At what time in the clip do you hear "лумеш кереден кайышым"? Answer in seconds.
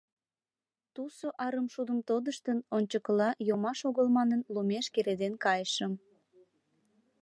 4.53-5.93